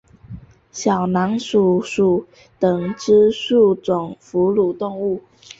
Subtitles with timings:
[0.71, 2.25] 小囊鼠属
[2.59, 5.21] 等之数种哺乳动物。